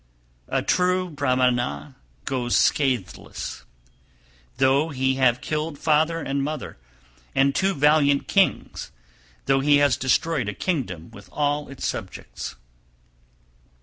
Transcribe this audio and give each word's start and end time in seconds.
294. 0.47 0.57
A 0.57 0.61
true 0.65 1.09
Brahmana 1.11 1.95
goes 2.25 2.55
scatheless, 2.57 3.65
though 4.57 4.89
he 4.89 5.13
have 5.17 5.41
killed 5.41 5.77
father 5.77 6.17
and 6.19 6.41
mother, 6.43 6.79
and 7.35 7.53
two 7.53 7.75
valiant 7.75 8.27
kings, 8.27 8.89
though 9.45 9.59
he 9.59 9.77
has 9.77 9.97
destroyed 9.97 10.49
a 10.49 10.55
kingdom 10.55 11.11
with 11.11 11.29
all 11.31 11.69
its 11.69 11.85
subjects. 11.85 12.55